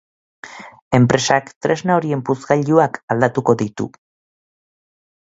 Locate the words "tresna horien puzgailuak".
1.67-3.01